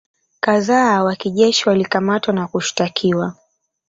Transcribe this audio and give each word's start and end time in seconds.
kadhaa 0.39 1.03
wa 1.03 1.15
kijeshi 1.15 1.69
walikamatwa 1.69 2.33
na 2.33 2.47
kushtakiwa 2.47 3.35